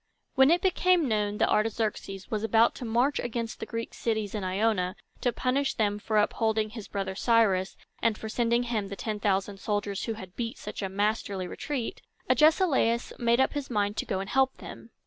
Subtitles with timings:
[0.33, 4.43] When it became known that Artaxerxes was about to march against the Greek cities in
[4.43, 9.19] Ionia, to punish them for upholding his brother Cyrus, and for sending him the ten
[9.19, 14.05] thousand soldiers who had beat such a masterly retreat, Agesilaus made up his mind to
[14.07, 14.89] go and help them.